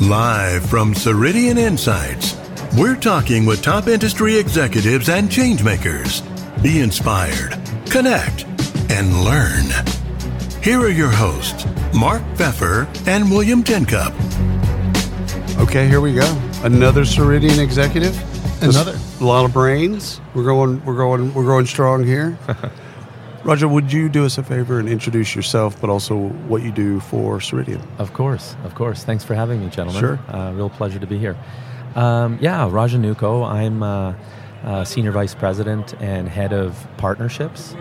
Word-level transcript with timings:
Live 0.00 0.68
from 0.68 0.92
Ceridian 0.92 1.56
Insights, 1.56 2.36
we're 2.76 2.96
talking 2.96 3.46
with 3.46 3.62
top 3.62 3.86
industry 3.86 4.36
executives 4.36 5.08
and 5.08 5.30
changemakers. 5.30 6.22
Be 6.62 6.80
inspired, 6.80 7.58
connect, 7.88 8.44
and 8.90 9.24
learn. 9.24 9.64
Here 10.62 10.80
are 10.80 10.90
your 10.90 11.08
hosts, 11.08 11.64
Mark 11.94 12.20
Feffer 12.34 12.86
and 13.08 13.30
William 13.30 13.64
Tincup. 13.64 14.12
Okay, 15.62 15.88
here 15.88 16.02
we 16.02 16.12
go. 16.12 16.42
Another 16.62 17.02
Ceridian 17.02 17.58
executive. 17.58 18.14
Another. 18.62 18.98
A 19.20 19.24
lot 19.24 19.46
of 19.46 19.54
brains. 19.54 20.20
We're 20.34 20.44
going. 20.44 20.84
We're 20.84 20.98
going. 20.98 21.32
We're 21.32 21.46
going 21.46 21.64
strong 21.64 22.04
here. 22.04 22.38
Raja, 23.46 23.68
would 23.68 23.92
you 23.92 24.08
do 24.08 24.26
us 24.26 24.38
a 24.38 24.42
favor 24.42 24.80
and 24.80 24.88
introduce 24.88 25.36
yourself, 25.36 25.80
but 25.80 25.88
also 25.88 26.16
what 26.48 26.62
you 26.62 26.72
do 26.72 26.98
for 26.98 27.38
Ceridian? 27.38 27.80
Of 28.00 28.12
course, 28.12 28.56
of 28.64 28.74
course. 28.74 29.04
Thanks 29.04 29.22
for 29.22 29.36
having 29.36 29.60
me, 29.60 29.70
gentlemen. 29.70 30.00
Sure. 30.00 30.18
Uh, 30.28 30.52
real 30.52 30.68
pleasure 30.68 30.98
to 30.98 31.06
be 31.06 31.16
here. 31.16 31.36
Um, 31.94 32.38
yeah, 32.40 32.68
Raja 32.68 32.98
Nucho. 32.98 33.48
I'm 33.48 33.84
uh, 33.84 34.14
uh, 34.64 34.84
Senior 34.84 35.12
Vice 35.12 35.36
President 35.36 35.94
and 36.00 36.28
Head 36.28 36.52
of 36.52 36.88
Partnerships 36.96 37.76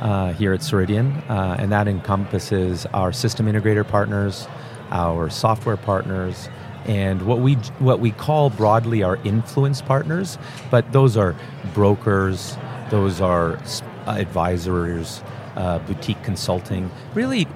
uh, 0.00 0.32
here 0.32 0.54
at 0.54 0.60
Ceridian, 0.60 1.22
uh, 1.28 1.54
and 1.58 1.70
that 1.70 1.86
encompasses 1.86 2.86
our 2.86 3.12
system 3.12 3.44
integrator 3.44 3.86
partners, 3.86 4.48
our 4.90 5.28
software 5.28 5.76
partners, 5.76 6.48
and 6.86 7.20
what 7.26 7.40
we 7.40 7.56
what 7.78 8.00
we 8.00 8.10
call 8.10 8.48
broadly 8.48 9.02
our 9.02 9.16
influence 9.24 9.82
partners. 9.82 10.38
But 10.70 10.92
those 10.92 11.18
are 11.18 11.36
brokers, 11.74 12.56
those 12.88 13.20
are 13.20 13.62
advisors, 14.06 15.22
uh, 15.56 15.78
boutique 15.80 16.22
consulting, 16.22 16.90
really 17.14 17.46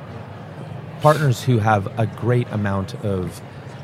partners 1.00 1.42
who 1.42 1.58
have 1.58 1.86
a 1.98 2.06
great 2.06 2.48
amount 2.50 2.94
of 3.04 3.40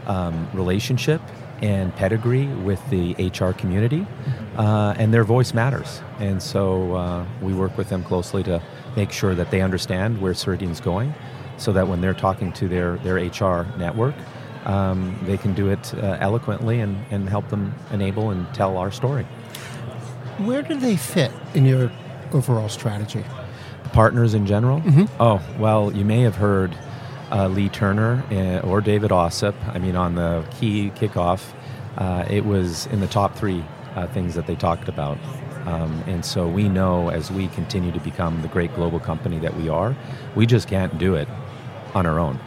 um, 0.06 0.48
relationship 0.52 1.20
and 1.62 1.94
pedigree 1.96 2.46
with 2.46 2.80
the 2.88 3.14
HR 3.14 3.52
community, 3.52 4.06
uh, 4.56 4.94
and 4.96 5.12
their 5.12 5.24
voice 5.24 5.52
matters. 5.52 6.00
And 6.18 6.42
so 6.42 6.94
uh, 6.94 7.26
we 7.42 7.52
work 7.52 7.76
with 7.76 7.90
them 7.90 8.02
closely 8.02 8.42
to 8.44 8.62
make 8.96 9.12
sure 9.12 9.34
that 9.34 9.50
they 9.50 9.60
understand 9.60 10.20
where 10.20 10.32
Ceridian's 10.32 10.80
going, 10.80 11.14
so 11.58 11.72
that 11.72 11.86
when 11.86 12.00
they're 12.00 12.14
talking 12.14 12.52
to 12.54 12.68
their, 12.68 12.96
their 12.98 13.16
HR 13.16 13.66
network, 13.78 14.14
um, 14.64 15.18
they 15.24 15.36
can 15.36 15.54
do 15.54 15.68
it 15.68 15.94
uh, 15.94 16.16
eloquently 16.20 16.80
and, 16.80 16.98
and 17.10 17.28
help 17.28 17.48
them 17.48 17.74
enable 17.92 18.30
and 18.30 18.52
tell 18.54 18.76
our 18.76 18.90
story. 18.90 19.24
Where 20.38 20.62
do 20.62 20.74
they 20.78 20.96
fit 20.96 21.32
in 21.54 21.66
your 21.66 21.92
overall 22.34 22.68
strategy? 22.68 23.24
partners 23.92 24.34
in 24.34 24.46
general? 24.46 24.82
Oh, 25.18 25.42
well, 25.58 25.92
you 25.92 26.04
may 26.04 26.20
have 26.20 26.36
heard 26.36 26.76
uh, 27.30 27.48
Leagh 27.48 27.72
Turner 27.72 28.24
uh, 28.30 28.66
or 28.66 28.80
David 28.80 29.10
Ossip. 29.10 29.54
I 29.68 29.78
mean, 29.78 29.96
on 29.96 30.14
the 30.14 30.44
key 30.58 30.90
kickoff, 30.90 31.52
uh, 31.96 32.24
it 32.28 32.44
was 32.44 32.86
in 32.86 33.00
the 33.00 33.06
top 33.06 33.36
three 33.36 33.64
uh, 33.94 34.06
things 34.08 34.34
that 34.34 34.46
they 34.46 34.54
talked 34.54 34.88
about. 34.88 35.18
Um, 35.66 36.02
and 36.06 36.24
so 36.24 36.48
we 36.48 36.68
know 36.68 37.10
as 37.10 37.30
we 37.30 37.48
continue 37.48 37.92
to 37.92 38.00
become 38.00 38.42
the 38.42 38.48
great 38.48 38.74
global 38.74 38.98
company 38.98 39.38
that 39.40 39.56
we 39.56 39.68
are, 39.68 39.96
we 40.34 40.46
just 40.46 40.68
can't 40.68 40.96
do 40.98 41.14
it 41.14 41.28
on 41.94 42.06
our 42.06 42.18
own. 42.18 42.40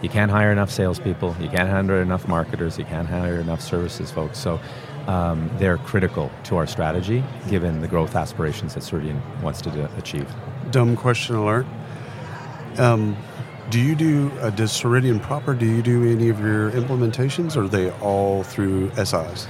You 0.00 0.08
can't 0.08 0.30
hire 0.30 0.50
enough 0.50 0.70
salespeople, 0.70 1.36
you 1.40 1.48
can't 1.48 1.68
hire 1.68 2.02
enough 2.02 2.26
marketers, 2.26 2.78
you 2.78 2.84
can't 2.84 3.08
hire 3.08 3.36
enough 3.36 3.60
services 3.60 4.10
folks. 4.10 4.38
So 4.38 4.60
um, 5.08 5.50
they're 5.58 5.78
critical 5.78 6.30
to 6.44 6.56
our 6.56 6.66
strategy 6.66 7.22
given 7.48 7.80
the 7.80 7.88
growth 7.88 8.14
aspirations 8.16 8.74
that 8.74 8.82
Ceridian 8.82 9.20
wants 9.42 9.60
to 9.62 9.70
do, 9.70 9.88
achieve. 9.96 10.28
Dumb 10.70 10.96
question 10.96 11.36
alert. 11.36 11.66
Um, 12.78 13.16
do 13.70 13.80
you 13.80 13.94
do 13.94 14.30
uh, 14.40 14.50
does 14.50 14.70
Ceridian 14.72 15.20
proper? 15.22 15.54
Do 15.54 15.66
you 15.66 15.82
do 15.82 16.04
any 16.10 16.28
of 16.28 16.40
your 16.40 16.70
implementations, 16.72 17.56
or 17.56 17.64
are 17.64 17.68
they 17.68 17.90
all 18.00 18.42
through 18.42 18.90
SIs? 18.96 19.46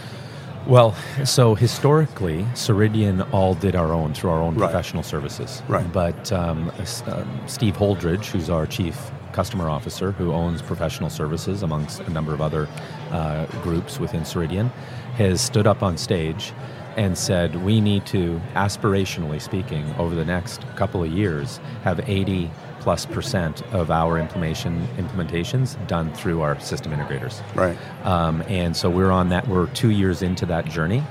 Well, 0.66 0.94
so 1.24 1.54
historically, 1.56 2.44
Ceridian 2.54 3.26
all 3.32 3.54
did 3.54 3.74
our 3.74 3.92
own 3.92 4.14
through 4.14 4.30
our 4.30 4.40
own 4.40 4.54
Right. 4.54 4.66
professional 4.70 5.02
services. 5.02 5.60
Right. 5.66 5.90
But 5.92 6.30
um, 6.32 6.70
um, 7.06 7.40
Steve 7.46 7.76
Holdridge, 7.76 8.26
who's 8.26 8.48
our 8.48 8.66
chief 8.66 9.10
customer 9.32 9.68
officer, 9.68 10.12
who 10.12 10.32
owns 10.32 10.62
professional 10.62 11.10
services 11.10 11.62
amongst 11.62 12.00
a 12.00 12.10
number 12.10 12.32
of 12.32 12.40
other 12.40 12.68
uh, 13.10 13.46
groups 13.62 13.98
within 13.98 14.22
Ceridian, 14.22 14.70
has 15.16 15.40
stood 15.40 15.66
up 15.66 15.82
on 15.82 15.96
stage 15.96 16.52
and 16.96 17.16
said, 17.16 17.62
we 17.64 17.80
need 17.80 18.04
to, 18.06 18.40
aspirationally 18.54 19.40
speaking, 19.40 19.84
over 19.98 20.14
the 20.14 20.24
next 20.24 20.62
couple 20.76 21.02
of 21.02 21.10
years, 21.10 21.58
have 21.84 22.00
80 22.08 22.50
plus 22.80 23.06
percent 23.06 23.62
of 23.72 23.90
our 23.90 24.18
implementation 24.18 24.86
implementations 24.96 25.76
done 25.86 26.12
through 26.14 26.40
our 26.42 26.58
system 26.60 26.92
integrators. 26.92 27.40
Right. 27.54 27.78
Um, 28.04 28.42
and 28.48 28.76
so 28.76 28.90
we're 28.90 29.10
on 29.10 29.28
that. 29.28 29.46
We're 29.46 29.68
two 29.68 29.90
years 29.90 30.20
into 30.20 30.46
that 30.46 30.66
journey, 30.66 31.02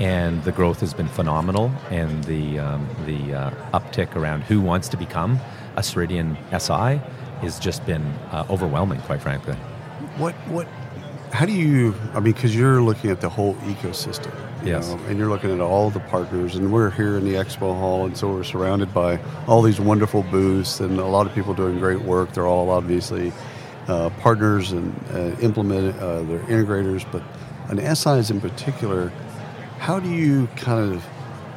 and 0.00 0.42
the 0.42 0.52
growth 0.52 0.80
has 0.80 0.92
been 0.92 1.06
phenomenal. 1.06 1.70
And 1.90 2.24
the 2.24 2.58
um, 2.58 2.88
the 3.06 3.34
uh, 3.34 3.50
uptick 3.72 4.16
around 4.16 4.42
who 4.42 4.60
wants 4.60 4.88
to 4.88 4.96
become 4.96 5.38
a 5.76 5.80
Ceridian 5.80 6.36
SI 6.50 7.00
has 7.42 7.58
just 7.58 7.84
been 7.86 8.02
uh, 8.30 8.46
overwhelming, 8.50 9.00
quite 9.02 9.20
frankly. 9.22 9.54
What 10.16 10.34
what? 10.48 10.66
How 11.32 11.46
do 11.46 11.52
you? 11.52 11.94
I 12.12 12.20
mean, 12.20 12.32
because 12.34 12.54
you're 12.54 12.82
looking 12.82 13.10
at 13.10 13.20
the 13.20 13.28
whole 13.28 13.54
ecosystem, 13.56 14.32
Yes. 14.64 14.88
know, 14.88 14.98
and 15.08 15.18
you're 15.18 15.28
looking 15.30 15.50
at 15.50 15.60
all 15.60 15.90
the 15.90 16.00
partners, 16.00 16.54
and 16.56 16.72
we're 16.72 16.90
here 16.90 17.16
in 17.16 17.24
the 17.24 17.34
expo 17.34 17.76
hall, 17.78 18.04
and 18.04 18.16
so 18.16 18.30
we're 18.30 18.44
surrounded 18.44 18.92
by 18.92 19.18
all 19.46 19.62
these 19.62 19.80
wonderful 19.80 20.22
booths, 20.24 20.80
and 20.80 20.98
a 20.98 21.06
lot 21.06 21.26
of 21.26 21.34
people 21.34 21.54
doing 21.54 21.78
great 21.78 22.02
work. 22.02 22.32
They're 22.32 22.46
all 22.46 22.68
obviously 22.70 23.32
uh, 23.88 24.10
partners 24.20 24.72
and 24.72 24.94
uh, 25.12 25.40
implement 25.40 25.96
uh, 25.98 26.22
they're 26.22 26.38
integrators, 26.40 27.04
but 27.10 27.22
an 27.70 27.78
SIs 27.96 28.30
in 28.30 28.40
particular. 28.40 29.10
How 29.78 29.98
do 29.98 30.10
you 30.10 30.46
kind 30.56 30.94
of 30.94 31.04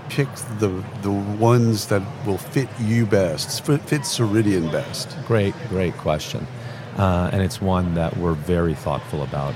pick 0.09 0.27
the 0.59 0.83
the 1.01 1.11
ones 1.11 1.87
that 1.87 2.01
will 2.25 2.37
fit 2.37 2.69
you 2.79 3.05
best, 3.05 3.65
fit, 3.65 3.81
fit 3.81 4.01
Ceridian 4.01 4.71
best? 4.71 5.17
Great, 5.25 5.53
great 5.69 5.95
question. 5.97 6.47
Uh, 6.97 7.29
and 7.33 7.41
it's 7.41 7.61
one 7.61 7.93
that 7.95 8.15
we're 8.17 8.33
very 8.33 8.73
thoughtful 8.73 9.23
about. 9.23 9.53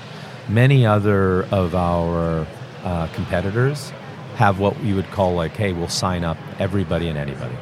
Many 0.48 0.86
other 0.86 1.44
of 1.46 1.76
our 1.76 2.46
uh, 2.84 3.08
competitors 3.14 3.92
have 4.36 4.60
what 4.60 4.80
you 4.82 4.96
would 4.96 5.10
call 5.12 5.34
like, 5.34 5.56
hey, 5.56 5.74
we'll 5.74 5.88
sign 5.88 6.24
up 6.24 6.38
everybody 6.60 7.08
and 7.08 7.18
anybody. 7.18 7.56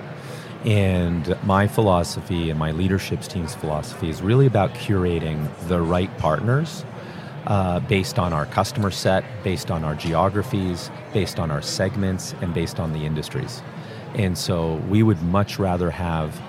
And 0.65 1.37
my 1.43 1.67
philosophy 1.67 2.49
and 2.49 2.59
my 2.59 2.71
leadership's 2.71 3.27
team's 3.27 3.55
philosophy 3.55 4.09
is 4.09 4.21
really 4.21 4.45
about 4.45 4.73
curating 4.73 5.49
the 5.67 5.81
right 5.81 6.15
partners 6.17 6.83
uh, 7.47 7.79
based 7.79 8.19
on 8.19 8.33
our 8.33 8.45
customer 8.45 8.91
set, 8.91 9.23
based 9.43 9.71
on 9.71 9.83
our 9.83 9.95
geographies, 9.95 10.91
based 11.13 11.39
on 11.39 11.49
our 11.49 11.61
segments, 11.61 12.35
and 12.41 12.53
based 12.53 12.79
on 12.79 12.91
the 12.91 13.05
industries. 13.05 13.61
And 14.15 14.37
so 14.37 14.75
we 14.89 15.01
would 15.01 15.21
much 15.23 15.57
rather 15.57 15.89
have 15.89 16.39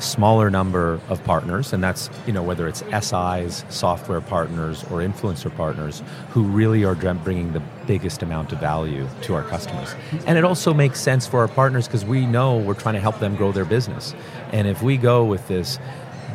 smaller 0.00 0.50
number 0.50 0.98
of 1.08 1.22
partners, 1.24 1.72
and 1.72 1.84
that's 1.84 2.08
you 2.26 2.32
know 2.32 2.42
whether 2.42 2.66
it's 2.66 2.82
SIs, 3.00 3.64
software 3.68 4.20
partners, 4.20 4.82
or 4.84 5.00
influencer 5.00 5.54
partners 5.54 6.02
who 6.30 6.42
really 6.42 6.84
are 6.84 6.94
bringing 6.94 7.52
the 7.52 7.62
biggest 7.86 8.22
amount 8.22 8.52
of 8.52 8.60
value 8.60 9.06
to 9.22 9.34
our 9.34 9.42
customers. 9.44 9.94
And 10.26 10.38
it 10.38 10.44
also 10.44 10.72
makes 10.72 11.00
sense 11.00 11.26
for 11.26 11.40
our 11.40 11.48
partners 11.48 11.86
because 11.86 12.04
we 12.04 12.26
know 12.26 12.56
we're 12.56 12.74
trying 12.74 12.94
to 12.94 13.00
help 13.00 13.18
them 13.18 13.36
grow 13.36 13.52
their 13.52 13.64
business. 13.64 14.14
And 14.52 14.66
if 14.66 14.82
we 14.82 14.96
go 14.96 15.24
with 15.24 15.46
this 15.48 15.78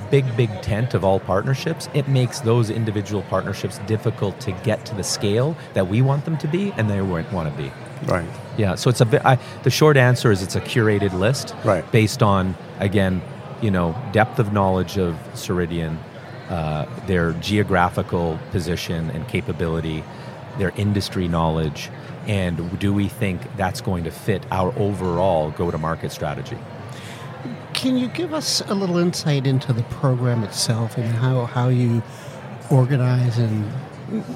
big, 0.10 0.26
big 0.36 0.50
tent 0.62 0.94
of 0.94 1.04
all 1.04 1.20
partnerships, 1.20 1.90
it 1.94 2.08
makes 2.08 2.40
those 2.42 2.70
individual 2.70 3.24
partnerships 3.24 3.80
difficult 3.80 4.40
to 4.42 4.52
get 4.64 4.86
to 4.86 4.96
the 4.96 5.04
scale 5.04 5.56
that 5.74 5.88
we 5.88 6.02
want 6.02 6.26
them 6.26 6.38
to 6.38 6.48
be 6.48 6.72
and 6.74 6.90
they 6.90 7.02
weren't 7.02 7.32
want 7.32 7.50
to 7.50 7.62
be. 7.62 7.72
Right. 8.06 8.28
Yeah, 8.58 8.76
so 8.76 8.90
it's 8.90 9.02
a 9.02 9.06
bit. 9.06 9.26
I, 9.26 9.40
the 9.64 9.70
short 9.70 9.98
answer 9.98 10.32
is 10.32 10.44
it's 10.44 10.56
a 10.56 10.62
curated 10.62 11.14
list, 11.14 11.56
Right. 11.64 11.90
Based 11.92 12.22
on 12.22 12.56
again, 12.80 13.22
you 13.62 13.72
know, 13.72 13.96
depth 14.12 14.40
of 14.40 14.54
knowledge 14.54 14.98
of 14.98 15.16
Ceridian, 15.34 15.98
uh, 16.50 16.86
their 17.08 17.34
geographical 17.34 18.40
position 18.52 19.10
and 19.12 19.28
capability, 19.28 20.04
their 20.58 20.72
industry 20.78 21.28
knowledge, 21.28 21.90
and 22.28 22.80
do 22.80 22.94
we 22.94 23.08
think 23.08 23.42
that's 23.58 23.82
going 23.82 24.04
to 24.04 24.12
fit 24.12 24.44
our 24.52 24.78
overall 24.78 25.52
go-to-market 25.52 26.12
strategy? 26.12 26.58
Can 27.78 27.96
you 27.96 28.08
give 28.08 28.34
us 28.34 28.62
a 28.62 28.74
little 28.74 28.98
insight 28.98 29.46
into 29.46 29.72
the 29.72 29.84
program 29.84 30.44
itself 30.44 30.98
and 30.98 31.06
how, 31.06 31.46
how 31.46 31.70
you 31.70 32.02
organize 32.72 33.38
and 33.38 33.72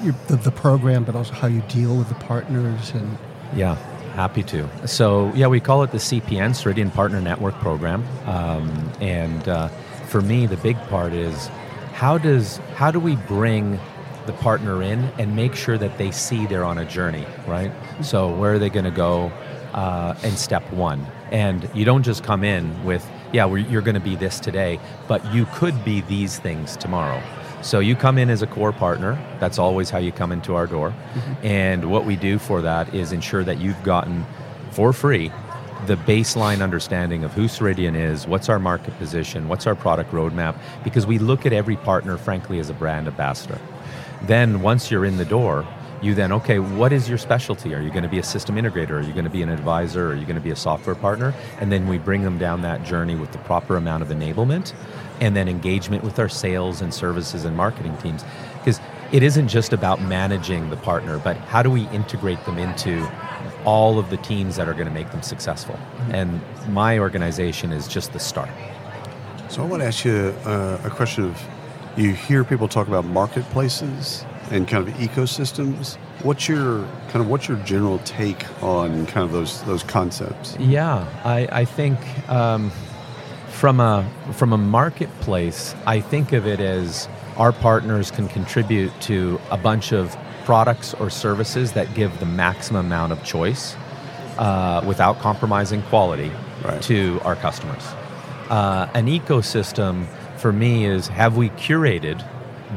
your, 0.04 0.14
the, 0.28 0.36
the 0.36 0.52
program, 0.52 1.04
but 1.04 1.16
also 1.16 1.34
how 1.34 1.48
you 1.48 1.62
deal 1.62 1.98
with 1.98 2.08
the 2.08 2.16
partners 2.16 2.92
and 2.92 3.18
Yeah, 3.56 3.76
happy 4.14 4.44
to. 4.44 4.70
So, 4.88 5.34
yeah, 5.34 5.48
we 5.48 5.60
call 5.60 5.82
it 5.82 5.92
the 5.92 5.98
CPN, 5.98 6.52
Ceridian 6.52 6.94
Partner 6.94 7.20
Network 7.20 7.56
Program. 7.56 8.06
Um, 8.28 8.92
and 9.02 9.50
uh, 9.50 9.70
for 10.08 10.22
me, 10.22 10.46
the 10.46 10.58
big 10.58 10.78
part 10.90 11.14
is 11.14 11.48
how 11.94 12.20
does 12.20 12.58
how 12.76 12.92
do 12.92 13.00
we 13.00 13.16
bring 13.16 13.80
the 14.28 14.34
partner 14.34 14.84
in 14.84 15.00
and 15.18 15.36
make 15.36 15.56
sure 15.56 15.80
that 15.80 15.98
they 15.98 16.12
see 16.12 16.46
they're 16.46 16.64
on 16.64 16.78
a 16.78 16.86
journey, 16.86 17.26
right? 17.48 17.72
So, 18.02 18.30
where 18.36 18.54
are 18.54 18.60
they 18.60 18.70
going 18.70 18.86
to 18.86 18.92
go 18.92 19.32
uh, 19.74 20.14
in 20.24 20.38
step 20.38 20.70
one? 20.72 21.08
And 21.32 21.68
you 21.74 21.86
don't 21.86 22.04
just 22.04 22.24
come 22.24 22.44
in 22.44 22.84
with, 22.84 23.10
yeah, 23.34 23.46
we're, 23.46 23.60
you're 23.60 23.82
going 23.82 23.96
to 23.96 24.02
be 24.02 24.16
this 24.16 24.40
today, 24.40 24.80
but 25.08 25.26
you 25.34 25.46
could 25.54 25.84
be 25.84 26.02
these 26.02 26.40
things 26.40 26.78
tomorrow. 26.78 27.22
So 27.62 27.80
you 27.80 27.96
come 27.96 28.18
in 28.18 28.30
as 28.30 28.42
a 28.42 28.48
core 28.48 28.72
partner. 28.72 29.24
That's 29.40 29.60
always 29.60 29.90
how 29.90 30.00
you 30.00 30.12
come 30.12 30.32
into 30.32 30.56
our 30.56 30.68
door. 30.68 30.90
Mm-hmm. 30.90 31.46
And 31.46 31.92
what 31.92 32.06
we 32.06 32.16
do 32.16 32.40
for 32.40 32.62
that 32.62 32.94
is 32.94 33.12
ensure 33.12 33.44
that 33.44 33.60
you've 33.60 33.82
gotten 33.84 34.26
for 34.72 34.94
free 34.94 35.32
the 35.88 35.96
baseline 35.96 36.62
understanding 36.62 37.24
of 37.24 37.34
who 37.34 37.46
Ceridian 37.46 37.96
is, 37.96 38.28
what's 38.28 38.50
our 38.50 38.60
market 38.60 38.96
position, 39.00 39.48
what's 39.48 39.66
our 39.66 39.76
product 39.76 40.12
roadmap, 40.12 40.56
because 40.84 41.08
we 41.08 41.18
look 41.18 41.46
at 41.46 41.54
every 41.54 41.76
partner, 41.76 42.18
frankly, 42.18 42.60
as 42.60 42.70
a 42.70 42.74
brand 42.74 43.08
ambassador. 43.08 43.60
Then 44.24 44.62
once 44.62 44.92
you're 44.92 45.06
in 45.06 45.18
the 45.18 45.26
door, 45.26 45.66
you 46.02 46.16
then, 46.16 46.32
okay, 46.32 46.60
what 46.60 46.92
is 46.92 47.08
your 47.08 47.18
specialty? 47.18 47.76
Are 47.76 47.82
you 47.82 47.90
going 47.90 48.04
to 48.04 48.10
be 48.10 48.20
a 48.20 48.24
system 48.24 48.56
integrator? 48.56 48.92
Are 48.92 49.02
you 49.02 49.14
going 49.14 49.26
to 49.26 49.32
be 49.32 49.44
an 49.44 49.50
advisor? 49.50 50.12
Are 50.12 50.16
you 50.16 50.26
going 50.26 50.36
to 50.36 50.42
be 50.42 50.50
a 50.50 50.56
software 50.56 50.96
partner? 50.96 51.34
And 51.60 51.72
then 51.72 51.88
we 51.88 52.00
bring 52.00 52.24
them 52.24 52.38
down 52.38 52.62
that 52.64 52.84
journey 52.84 53.16
with 53.16 53.32
the 53.32 53.38
proper 53.40 53.78
amount 53.78 54.02
of 54.02 54.10
enablement 54.10 54.74
and 55.20 55.36
then 55.36 55.48
engagement 55.48 56.04
with 56.04 56.18
our 56.18 56.30
sales 56.30 56.82
and 56.82 56.92
services 56.94 57.46
and 57.46 57.56
marketing 57.56 57.96
teams. 57.98 58.24
Because 58.58 58.80
it 59.12 59.22
isn't 59.22 59.48
just 59.48 59.74
about 59.74 60.02
managing 60.02 60.72
the 60.72 60.78
partner, 60.78 61.20
but 61.20 61.38
how 61.38 61.62
do 61.62 61.70
we 61.70 61.88
integrate 61.90 62.44
them 62.46 62.58
into 62.58 63.08
all 63.64 64.00
of 64.00 64.10
the 64.10 64.18
teams 64.18 64.56
that 64.56 64.68
are 64.68 64.74
going 64.74 64.88
to 64.88 64.94
make 64.94 65.12
them 65.12 65.22
successful? 65.22 65.78
And 66.10 66.42
my 66.70 66.98
organization 66.98 67.72
is 67.72 67.88
just 67.88 68.14
the 68.14 68.20
start. 68.20 68.50
So 69.50 69.62
I 69.62 69.66
want 69.66 69.82
to 69.82 69.88
ask 69.88 70.06
you 70.06 70.34
uh, 70.46 70.80
a 70.84 70.90
question 70.90 71.26
of 71.26 71.42
you 71.98 72.14
hear 72.14 72.44
people 72.44 72.68
talk 72.68 72.88
about 72.88 73.06
marketplaces 73.06 74.26
and 74.52 74.68
kind 74.68 74.88
of 74.88 74.94
ecosystems. 74.96 75.96
What's 76.24 76.48
your 76.48 76.86
kind 77.10 77.18
of 77.24 77.28
what's 77.30 77.48
your 77.48 77.58
general 77.60 78.00
take 78.00 78.46
on 78.64 79.06
kind 79.08 79.24
of 79.26 79.32
those 79.32 79.64
those 79.64 79.84
concepts? 79.84 80.56
Yeah, 80.60 81.08
I, 81.24 81.48
I 81.52 81.66
think 81.66 81.98
um, 82.30 82.72
from 83.50 83.80
a 83.80 84.08
from 84.34 84.54
a 84.54 84.58
marketplace, 84.58 85.74
I 85.88 86.00
think 86.02 86.34
of 86.34 86.46
it 86.46 86.60
as 86.60 87.08
our 87.38 87.52
partners 87.52 88.12
can 88.12 88.28
contribute 88.28 88.92
to 89.02 89.40
a 89.50 89.58
bunch 89.58 89.92
of 89.94 90.16
products 90.46 90.94
or 90.96 91.10
services 91.10 91.72
that 91.74 91.94
give 91.96 92.20
the 92.20 92.26
maximum 92.26 92.86
amount 92.88 93.14
of 93.14 93.24
choice 93.24 93.76
uh, 94.38 94.84
without 94.86 95.20
compromising 95.20 95.82
quality 95.84 96.32
Right. 96.64 96.80
to 96.84 97.20
our 97.24 97.36
customers. 97.36 97.82
Uh, 98.48 98.88
an 98.94 99.08
ecosystem 99.08 100.06
for 100.38 100.52
me 100.54 100.86
is 100.86 101.08
have 101.08 101.36
we 101.36 101.50
curated 101.52 102.24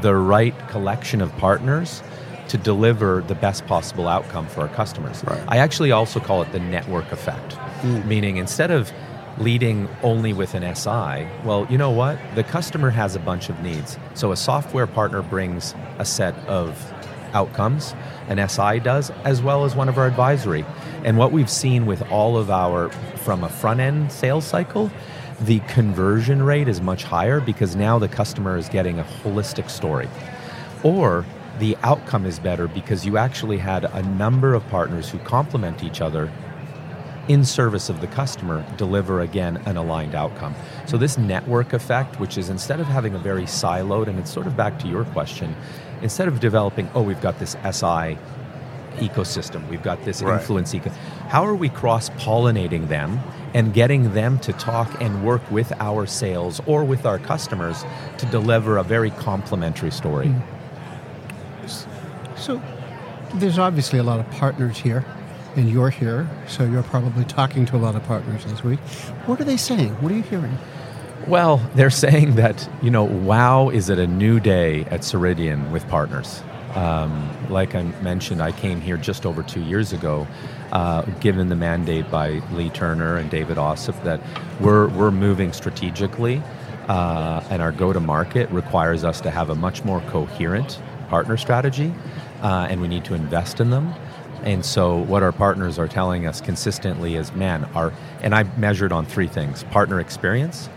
the 0.00 0.14
right 0.14 0.55
collection 0.69 1.20
of 1.20 1.35
partners 1.37 2.02
to 2.49 2.58
deliver 2.58 3.23
the 3.26 3.35
best 3.35 3.67
possible 3.67 4.08
outcome 4.08 4.46
for 4.46 4.62
our 4.62 4.69
customers? 4.69 5.23
Right. 5.25 5.43
I 5.49 5.58
actually 5.58 5.93
also 5.93 6.20
call 6.20 6.43
it 6.43 6.52
the 6.52 6.61
network 6.61 7.11
effect, 7.12 7.55
hmm. 7.55 8.06
meaning 8.06 8.37
instead 8.37 8.70
of 8.70 8.93
leading 9.38 9.88
only 10.02 10.32
with 10.32 10.55
an 10.55 10.75
SI, 10.75 11.26
well, 11.44 11.67
you 11.69 11.79
know 11.79 11.91
what? 11.91 12.19
The 12.35 12.44
customer 12.44 12.91
has 12.91 13.17
a 13.17 13.19
bunch 13.19 13.49
of 13.49 13.61
needs. 13.62 13.99
So 14.14 14.32
a 14.32 14.37
software 14.37 14.87
partner 14.87 15.23
brings 15.23 15.75
a 15.99 16.05
set 16.05 16.35
of 16.47 16.93
outcomes, 17.32 17.94
an 18.29 18.49
SI 18.49 18.79
does, 18.81 19.11
as 19.25 19.43
well 19.43 19.64
as 19.64 19.75
one 19.75 19.88
of 19.88 19.99
our 19.99 20.06
advisory. 20.06 20.64
And 21.05 21.19
what 21.19 21.32
we've 21.32 21.50
seen 21.50 21.85
with 21.85 22.02
all 22.11 22.37
of 22.37 22.50
our, 22.50 22.90
from 23.19 23.44
a 23.44 23.49
front 23.49 23.81
end 23.81 24.12
sales 24.12 24.44
cycle, 24.47 24.90
the 25.41 25.61
conversion 25.61 26.43
rate 26.43 26.69
is 26.69 26.81
much 26.81 27.05
higher 27.05 27.41
because 27.41 27.75
now 27.75 27.99
the 27.99 28.09
customer 28.09 28.57
is 28.57 28.69
getting 28.69 28.99
a 28.99 29.05
holistic 29.05 29.69
story. 29.69 30.09
Or 30.83 31.25
the 31.59 31.77
outcome 31.83 32.27
is 32.27 32.39
better 32.39 32.69
because 32.69 33.07
you 33.07 33.17
actually 33.17 33.59
had 33.59 33.85
a 33.85 34.03
number 34.03 34.55
of 34.55 34.67
partners 34.69 35.09
who 35.09 35.19
complement 35.21 35.83
each 35.83 36.01
other 36.01 36.31
in 37.29 37.45
service 37.45 37.89
of 37.89 38.01
the 38.01 38.07
customer 38.07 38.65
deliver 38.77 39.21
again 39.23 39.57
an 39.67 39.77
aligned 39.77 40.15
outcome. 40.15 40.55
So 40.87 40.99
this 40.99 41.17
network 41.17 41.73
effect, 41.73 42.21
which 42.21 42.37
is 42.37 42.51
instead 42.51 42.81
of 42.81 42.87
having 42.87 43.15
a 43.15 43.19
very 43.19 43.45
siloed, 43.45 44.09
and 44.09 44.19
it's 44.19 44.31
sort 44.31 44.47
of 44.47 44.57
back 44.57 44.79
to 44.81 44.89
your 44.89 45.05
question, 45.07 45.57
instead 46.03 46.29
of 46.29 46.39
developing, 46.39 46.91
oh, 46.95 47.03
we've 47.03 47.21
got 47.21 47.39
this 47.39 47.57
SI 47.73 48.19
ecosystem, 48.96 49.67
we've 49.69 49.82
got 49.82 50.05
this 50.05 50.23
Right. 50.23 50.35
influence 50.41 50.75
eco, 50.75 50.91
how 51.29 51.44
are 51.44 51.55
we 51.55 51.69
cross 51.69 52.11
pollinating 52.11 52.88
them 52.88 53.20
and 53.55 53.73
getting 53.73 54.14
them 54.14 54.38
to 54.41 54.52
talk 54.52 55.00
and 55.00 55.25
work 55.25 55.43
with 55.50 55.73
our 55.81 56.06
sales 56.06 56.61
or 56.67 56.85
with 56.85 57.06
our 57.06 57.19
customers 57.19 57.85
to 58.19 58.26
deliver 58.26 58.79
a 58.79 58.82
very 58.82 59.11
complementary 59.11 59.91
story? 59.91 60.29
Hmm. 60.29 60.41
So 62.37 62.61
there's 63.35 63.58
obviously 63.58 63.99
a 63.99 64.02
lot 64.02 64.20
of 64.20 64.31
partners 64.32 64.79
here, 64.79 65.05
and 65.56 65.69
you're 65.70 65.90
here, 65.90 66.29
so 66.47 66.64
you're 66.64 66.82
probably 66.82 67.25
talking 67.25 67.64
to 67.67 67.76
a 67.76 67.79
lot 67.79 67.94
of 67.94 68.05
partners 68.05 68.44
this 68.44 68.62
week. 68.64 68.81
What 69.26 69.40
are 69.40 69.44
they 69.44 69.56
saying? 69.56 69.90
What 70.02 70.12
are 70.12 70.17
you 70.17 70.23
hearing? 70.23 70.58
Well, 71.26 71.58
they're 71.75 71.90
saying 71.90 72.35
that, 72.35 72.69
you 72.82 72.90
know, 72.90 73.05
wow, 73.05 73.70
is 73.70 73.88
it 73.88 73.99
a 73.99 74.06
new 74.06 74.40
day 74.40 74.85
at 74.90 75.00
Ceridian 75.00 75.70
with 75.70 75.88
partners? 75.88 76.43
Um, 76.75 77.31
like 77.50 77.75
I 77.75 77.82
mentioned, 78.03 78.43
I 78.43 78.53
came 78.53 78.81
here 78.81 78.97
just 78.97 79.25
over 79.25 79.43
two 79.43 79.62
years 79.62 79.93
ago, 79.93 80.26
uh, 80.73 81.03
given 81.21 81.49
the 81.49 81.56
mandate 81.56 82.11
by 82.11 82.41
Leagh 82.53 82.75
Turner 82.75 83.17
and 83.17 83.31
David 83.31 83.59
Ossip 83.59 84.03
that 84.03 84.21
we're, 84.61 84.88
we're 84.88 85.12
moving 85.12 85.53
strategically, 85.53 86.43
uh, 86.88 87.44
and 87.49 87.62
our 87.62 87.71
go 87.71 87.93
to 87.93 88.00
market 88.00 88.50
requires 88.50 89.05
us 89.05 89.21
to 89.21 89.31
have 89.31 89.50
a 89.50 89.55
much 89.55 89.85
more 89.85 90.00
coherent 90.03 90.81
partner 91.09 91.37
strategy, 91.37 91.94
uh, 92.43 92.67
and 92.69 92.81
we 92.81 92.88
need 92.88 93.05
to 93.05 93.15
invest 93.15 93.61
in 93.61 93.71
them. 93.71 93.94
And 94.43 94.65
so, 94.65 94.99
what 94.99 95.23
our 95.23 95.32
partners 95.32 95.79
are 95.79 95.88
telling 95.88 96.26
us 96.26 96.41
consistently 96.41 97.15
is, 97.15 97.32
man, 97.32 97.65
our 97.75 97.94
and 98.21 98.35
I 98.35 98.43
measured 98.59 98.93
on 98.93 99.06
three 99.06 99.29
things: 99.29 99.65
partner 99.65 100.00
experience, 100.00 100.69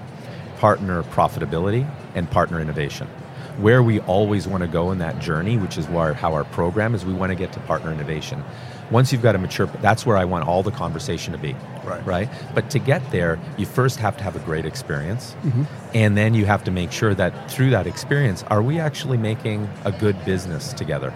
partner 0.59 1.03
profitability, 1.03 1.89
and 2.15 2.29
partner 2.31 2.61
innovation. 2.61 3.09
Where 3.57 3.81
we 3.81 3.99
always 4.01 4.47
want 4.47 4.61
to 4.61 4.67
go 4.67 4.91
in 4.91 4.99
that 4.99 5.19
journey, 5.19 5.57
which 5.57 5.77
is 5.77 5.87
where, 5.87 6.13
how 6.13 6.33
our 6.33 6.43
program 6.43 6.93
is, 6.93 7.03
we 7.05 7.13
want 7.13 7.31
to 7.31 7.35
get 7.35 7.51
to 7.53 7.59
partner 7.61 7.91
innovation. 7.91 8.43
Once 8.91 9.11
you've 9.11 9.23
got 9.23 9.35
a 9.35 9.37
mature, 9.37 9.65
that's 9.81 10.05
where 10.05 10.15
I 10.15 10.25
want 10.25 10.47
all 10.47 10.63
the 10.63 10.71
conversation 10.71 11.33
to 11.33 11.39
be. 11.39 11.55
Right. 11.83 12.05
Right. 12.05 12.29
But 12.53 12.69
to 12.69 12.79
get 12.79 13.11
there, 13.11 13.39
you 13.57 13.65
first 13.65 13.99
have 13.99 14.15
to 14.17 14.23
have 14.23 14.35
a 14.35 14.39
great 14.39 14.65
experience, 14.65 15.35
mm-hmm. 15.43 15.63
and 15.93 16.15
then 16.15 16.33
you 16.33 16.45
have 16.45 16.63
to 16.65 16.71
make 16.71 16.91
sure 16.91 17.13
that 17.15 17.51
through 17.51 17.71
that 17.71 17.87
experience, 17.87 18.43
are 18.43 18.61
we 18.61 18.79
actually 18.79 19.17
making 19.17 19.67
a 19.83 19.91
good 19.91 20.23
business 20.23 20.71
together? 20.73 21.13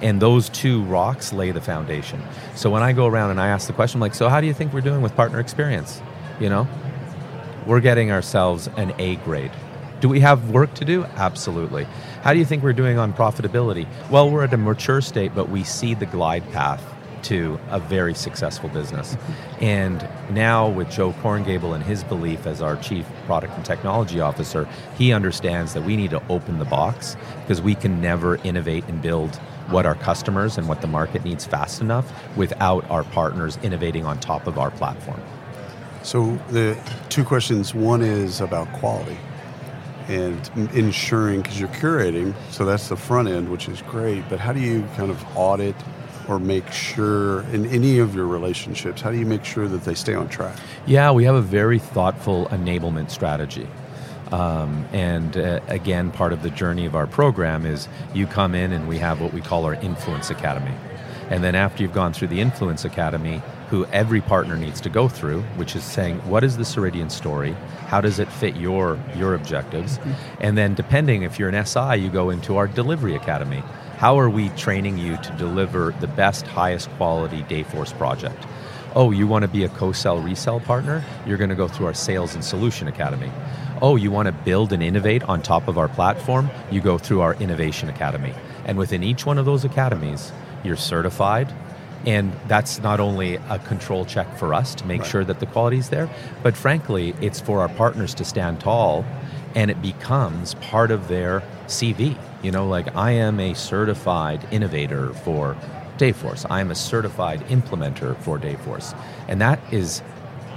And 0.00 0.22
those 0.22 0.48
two 0.48 0.82
rocks 0.84 1.32
lay 1.32 1.50
the 1.50 1.60
foundation. 1.60 2.22
So 2.54 2.70
when 2.70 2.82
I 2.82 2.92
go 2.92 3.06
around 3.06 3.32
and 3.32 3.40
I 3.40 3.48
ask 3.48 3.66
the 3.66 3.74
question, 3.74 3.98
I'm 3.98 4.00
like, 4.00 4.14
so 4.14 4.28
how 4.28 4.40
do 4.40 4.46
you 4.46 4.54
think 4.54 4.72
we're 4.72 4.80
doing 4.80 5.02
with 5.02 5.14
partner 5.14 5.40
experience? 5.40 6.00
You 6.38 6.48
know, 6.48 6.66
we're 7.66 7.80
getting 7.80 8.10
ourselves 8.10 8.68
an 8.76 8.94
A 8.98 9.16
grade. 9.16 9.52
Do 10.00 10.08
we 10.08 10.20
have 10.20 10.50
work 10.50 10.72
to 10.74 10.84
do? 10.86 11.04
Absolutely. 11.16 11.84
How 12.22 12.32
do 12.32 12.38
you 12.38 12.46
think 12.46 12.62
we're 12.62 12.72
doing 12.72 12.98
on 12.98 13.12
profitability? 13.12 13.86
Well, 14.10 14.30
we're 14.30 14.44
at 14.44 14.54
a 14.54 14.56
mature 14.56 15.02
state, 15.02 15.34
but 15.34 15.50
we 15.50 15.62
see 15.62 15.92
the 15.92 16.06
glide 16.06 16.50
path 16.52 16.82
to 17.24 17.60
a 17.68 17.78
very 17.78 18.14
successful 18.14 18.70
business. 18.70 19.14
And 19.60 20.08
now, 20.30 20.70
with 20.70 20.90
Joe 20.90 21.12
Korngiebel 21.12 21.74
and 21.74 21.84
his 21.84 22.02
belief 22.02 22.46
as 22.46 22.62
our 22.62 22.76
chief 22.76 23.04
product 23.26 23.54
and 23.56 23.64
technology 23.64 24.20
officer, 24.20 24.66
he 24.96 25.12
understands 25.12 25.74
that 25.74 25.82
we 25.82 25.96
need 25.96 26.10
to 26.10 26.22
open 26.30 26.58
the 26.58 26.64
box 26.64 27.18
because 27.42 27.60
we 27.60 27.74
can 27.74 28.00
never 28.00 28.36
innovate 28.36 28.84
and 28.84 29.02
build 29.02 29.36
what 29.68 29.84
our 29.84 29.96
customers 29.96 30.56
and 30.56 30.66
what 30.66 30.80
the 30.80 30.86
market 30.86 31.24
needs 31.26 31.44
fast 31.44 31.82
enough 31.82 32.10
without 32.38 32.90
our 32.90 33.04
partners 33.04 33.58
innovating 33.62 34.06
on 34.06 34.18
top 34.18 34.46
of 34.46 34.58
our 34.58 34.70
platform. 34.70 35.20
So 36.02 36.36
the 36.48 36.78
two 37.10 37.24
questions. 37.24 37.74
One 37.74 38.00
is 38.00 38.40
about 38.40 38.72
quality 38.72 39.18
and 40.10 40.50
ensuring 40.74 41.40
because 41.40 41.60
you're 41.60 41.68
curating, 41.68 42.34
so 42.50 42.64
that's 42.64 42.88
the 42.88 42.96
front 42.96 43.28
end, 43.28 43.48
which 43.48 43.68
is 43.68 43.80
great. 43.82 44.28
But 44.28 44.40
how 44.40 44.52
do 44.52 44.60
you 44.60 44.84
kind 44.96 45.10
of 45.10 45.24
audit 45.36 45.76
or 46.28 46.38
make 46.40 46.70
sure 46.72 47.42
in 47.52 47.66
any 47.66 47.98
of 48.00 48.14
your 48.14 48.26
relationships? 48.26 49.00
How 49.00 49.10
do 49.10 49.18
you 49.18 49.26
make 49.26 49.44
sure 49.44 49.68
that 49.68 49.84
they 49.84 49.94
stay 49.94 50.14
on 50.14 50.28
track? 50.28 50.56
Yeah, 50.86 51.12
we 51.12 51.24
have 51.24 51.36
a 51.36 51.42
very 51.42 51.78
thoughtful 51.78 52.46
enablement 52.46 53.10
strategy. 53.10 53.68
Um, 54.32 54.84
and 54.92 55.36
uh, 55.36 55.60
again, 55.68 56.10
part 56.10 56.32
of 56.32 56.42
the 56.42 56.50
journey 56.50 56.86
of 56.86 56.94
our 56.94 57.06
program 57.06 57.64
is 57.64 57.88
you 58.14 58.26
come 58.26 58.54
in 58.54 58.72
and 58.72 58.88
we 58.88 58.98
have 58.98 59.20
what 59.20 59.32
we 59.32 59.40
call 59.40 59.64
our 59.64 59.74
Influence 59.74 60.30
Academy. 60.30 60.74
And 61.30 61.44
then 61.44 61.54
after 61.54 61.82
you've 61.82 61.92
gone 61.92 62.12
through 62.12 62.28
the 62.28 62.40
Influence 62.40 62.84
Academy, 62.84 63.42
who 63.70 63.86
every 63.86 64.20
partner 64.20 64.56
needs 64.56 64.80
to 64.80 64.90
go 64.90 65.08
through, 65.08 65.42
which 65.56 65.76
is 65.76 65.84
saying, 65.84 66.18
what 66.28 66.42
is 66.42 66.56
the 66.56 66.64
Ceridian 66.64 67.10
story? 67.10 67.52
How 67.86 68.00
does 68.00 68.18
it 68.18 68.30
fit 68.30 68.56
your, 68.56 68.98
your 69.16 69.34
objectives? 69.34 69.98
Mm-hmm. 69.98 70.12
And 70.40 70.58
then, 70.58 70.74
depending 70.74 71.22
if 71.22 71.38
you're 71.38 71.48
an 71.48 71.64
SI, 71.64 71.96
you 71.96 72.10
go 72.10 72.30
into 72.30 72.56
our 72.56 72.66
Delivery 72.66 73.14
Academy. 73.14 73.62
How 73.96 74.18
are 74.18 74.28
we 74.28 74.48
training 74.50 74.98
you 74.98 75.16
to 75.18 75.34
deliver 75.38 75.94
the 76.00 76.08
best, 76.08 76.46
highest 76.48 76.90
quality 76.90 77.42
Dayforce 77.44 77.96
project? 77.96 78.44
Oh, 78.96 79.12
you 79.12 79.28
want 79.28 79.44
to 79.44 79.48
be 79.48 79.62
a 79.62 79.68
co 79.68 79.92
sell 79.92 80.18
resell 80.18 80.58
partner? 80.58 81.04
You're 81.24 81.38
going 81.38 81.50
to 81.50 81.56
go 81.56 81.68
through 81.68 81.86
our 81.86 81.94
Sales 81.94 82.34
and 82.34 82.44
Solution 82.44 82.88
Academy. 82.88 83.30
Oh, 83.80 83.94
you 83.94 84.10
want 84.10 84.26
to 84.26 84.32
build 84.32 84.72
and 84.72 84.82
innovate 84.82 85.22
on 85.22 85.42
top 85.42 85.68
of 85.68 85.78
our 85.78 85.88
platform? 85.88 86.50
You 86.72 86.80
go 86.80 86.98
through 86.98 87.20
our 87.20 87.34
Innovation 87.34 87.88
Academy. 87.88 88.34
And 88.64 88.76
within 88.76 89.04
each 89.04 89.24
one 89.24 89.38
of 89.38 89.46
those 89.46 89.64
academies, 89.64 90.32
you're 90.64 90.76
certified. 90.76 91.52
And 92.06 92.32
that's 92.48 92.80
not 92.80 92.98
only 93.00 93.36
a 93.48 93.58
control 93.58 94.04
check 94.04 94.36
for 94.38 94.54
us 94.54 94.74
to 94.76 94.86
make 94.86 95.02
Right. 95.02 95.10
sure 95.10 95.24
that 95.24 95.40
the 95.40 95.46
quality 95.46 95.78
is 95.78 95.90
there, 95.90 96.08
but 96.42 96.56
frankly, 96.56 97.14
it's 97.20 97.40
for 97.40 97.60
our 97.60 97.68
partners 97.68 98.14
to 98.14 98.24
stand 98.24 98.60
tall 98.60 99.04
and 99.54 99.70
it 99.70 99.82
becomes 99.82 100.54
part 100.54 100.90
of 100.90 101.08
their 101.08 101.42
CV. 101.66 102.16
You 102.42 102.52
know, 102.52 102.66
like 102.66 102.94
I 102.96 103.10
am 103.12 103.38
a 103.40 103.54
certified 103.54 104.46
innovator 104.50 105.12
for 105.12 105.56
Dayforce. 105.98 106.46
I 106.48 106.60
am 106.60 106.70
a 106.70 106.74
certified 106.74 107.40
implementer 107.48 108.16
for 108.18 108.38
Dayforce. 108.38 108.94
And 109.28 109.40
that 109.40 109.60
is 109.70 110.02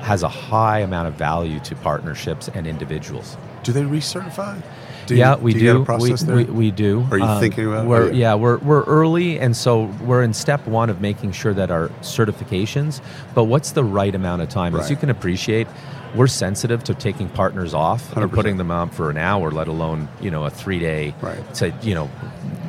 has 0.01 0.21
a 0.21 0.27
high 0.29 0.79
amount 0.79 1.07
of 1.07 1.13
value 1.13 1.59
to 1.61 1.75
partnerships 1.75 2.49
and 2.53 2.67
individuals. 2.67 3.37
Do 3.63 3.71
they 3.71 3.83
recertify? 3.83 4.61
Do 5.05 5.15
yeah, 5.15 5.35
you, 5.35 5.41
we 5.41 5.53
do. 5.53 5.59
do. 5.59 5.65
You 5.65 5.85
process 5.85 6.23
we, 6.23 6.35
we, 6.35 6.51
we, 6.51 6.71
do. 6.71 7.05
Are 7.11 7.17
you 7.17 7.23
um, 7.23 7.39
thinking 7.39 7.67
about? 7.67 7.85
We're, 7.85 8.09
it? 8.09 8.15
Yeah, 8.15 8.35
we're 8.35 8.57
we're 8.57 8.83
early, 8.83 9.39
and 9.39 9.55
so 9.55 9.85
we're 10.01 10.23
in 10.23 10.33
step 10.33 10.65
one 10.67 10.89
of 10.89 11.01
making 11.01 11.33
sure 11.33 11.53
that 11.53 11.71
our 11.71 11.89
certifications. 12.01 13.01
But 13.33 13.45
what's 13.45 13.71
the 13.71 13.83
right 13.83 14.13
amount 14.13 14.41
of 14.41 14.49
time? 14.49 14.73
Right. 14.73 14.83
As 14.83 14.89
you 14.89 14.95
can 14.95 15.09
appreciate, 15.09 15.67
we're 16.15 16.27
sensitive 16.27 16.83
to 16.85 16.93
taking 16.93 17.27
partners 17.29 17.73
off 17.73 18.11
100%. 18.11 18.23
or 18.23 18.27
putting 18.27 18.57
them 18.57 18.71
on 18.71 18.89
for 18.89 19.09
an 19.09 19.17
hour, 19.17 19.51
let 19.51 19.67
alone 19.67 20.07
you 20.21 20.31
know 20.31 20.43
a 20.45 20.49
three 20.49 20.79
day. 20.79 21.15
Right. 21.21 21.53
To 21.55 21.73
you 21.81 21.95
know, 21.95 22.09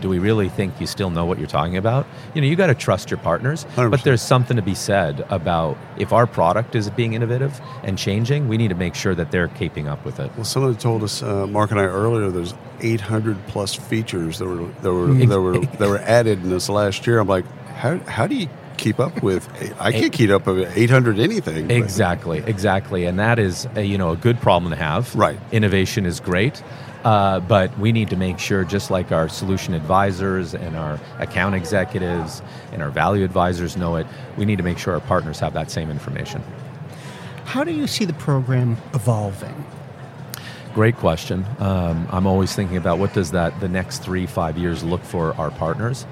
do 0.05 0.11
we 0.11 0.19
really 0.19 0.51
think 0.51 0.79
you 0.83 0.87
still 0.87 1.09
know 1.09 1.25
what 1.25 1.39
you're 1.39 1.47
talking 1.47 1.79
about? 1.79 2.07
You 2.35 2.43
know, 2.43 2.47
you 2.47 2.57
got 2.57 2.67
to 2.67 2.75
trust 2.75 3.11
your 3.11 3.17
partners. 3.17 3.65
100%. 3.75 3.91
But 3.91 4.05
there's 4.05 4.21
something 4.21 4.55
to 4.59 4.63
be 4.63 4.75
said 4.75 5.25
about 5.31 5.79
if 5.97 6.13
our 6.13 6.27
product 6.27 6.75
is 6.75 6.91
being 6.91 7.15
innovative 7.15 7.59
and 7.83 7.97
changing, 7.97 8.47
we 8.47 8.59
need 8.59 8.69
to 8.69 8.75
make 8.75 8.95
sure 8.95 9.15
that 9.15 9.31
they're 9.31 9.49
keeping 9.49 9.89
up 9.89 10.05
with 10.05 10.21
it. 10.21 10.31
Well, 10.37 10.45
someone 10.45 10.77
told 10.77 11.05
us, 11.05 11.23
uh, 11.23 11.47
Mark 11.47 11.71
and 11.71 11.81
I 11.81 11.85
earlier, 11.85 12.29
there's 12.29 12.53
800 12.83 13.47
plus 13.47 13.75
features 13.75 14.41
that 14.41 14.47
were 14.47 14.69
that 14.83 14.93
were 14.93 15.07
that 15.27 15.41
were 15.41 15.59
that 15.59 15.89
were 15.89 16.01
added 16.01 16.43
in 16.43 16.51
this 16.51 16.69
last 16.69 17.07
year. 17.07 17.19
I'm 17.19 17.27
like, 17.27 17.47
how 17.69 17.97
how 18.01 18.27
do 18.27 18.35
you 18.35 18.51
keep 18.77 19.01
up 19.01 19.23
with. 19.23 19.49
I 19.81 19.93
can't 19.93 20.13
keep 20.13 20.31
up 20.31 20.47
with 20.47 20.77
800 20.77 21.19
anything. 21.19 21.71
Exactly, 21.71 22.39
exactly, 22.39 23.07
and 23.07 23.19
that 23.19 23.39
is 23.39 23.67
a, 23.75 23.83
you 23.83 23.99
know 23.99 24.11
a 24.11 24.17
good 24.17 24.41
problem 24.41 24.71
to 24.71 24.77
have. 24.77 25.15
Right, 25.15 25.39
innovation 25.53 26.07
is 26.07 26.21
great. 26.21 26.63
Uh, 27.05 27.39
but 27.41 27.79
we 27.79 27.93
need 27.93 28.09
to 28.09 28.17
make 28.17 28.39
sure, 28.39 28.65
just 28.65 28.91
like 28.91 29.13
our 29.13 29.29
solution 29.29 29.75
advisors 29.75 30.55
and 30.55 30.75
our 30.75 30.99
account 31.19 31.55
executives 31.55 32.41
and 32.73 32.83
our 32.83 32.91
value 32.91 33.25
advisors 33.25 33.77
know 33.77 33.97
it, 33.97 34.07
we 34.39 34.47
need 34.47 34.57
to 34.57 34.65
make 34.65 34.79
sure 34.79 34.95
our 34.95 35.01
partners 35.01 35.39
have 35.39 35.53
that 35.53 35.71
same 35.71 35.91
information. 35.91 36.43
How 37.45 37.63
do 37.63 37.73
you 37.73 37.87
see 37.87 38.07
the 38.07 38.15
program 38.15 38.79
evolving? 38.95 39.55
Great 40.73 40.97
question. 40.97 41.45
Um, 41.59 42.09
I'm 42.11 42.27
always 42.27 42.55
thinking 42.55 42.79
about 42.79 42.99
what 42.99 43.13
does 43.13 43.31
that 43.33 43.61
the 43.61 43.69
next 43.69 43.99
three, 43.99 44.27
five 44.27 44.57
years 44.57 44.83
look 44.83 45.05
for 45.05 45.35
our 45.37 45.51
partners. 45.51 46.07